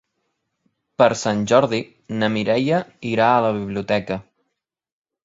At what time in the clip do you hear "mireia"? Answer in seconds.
2.37-2.79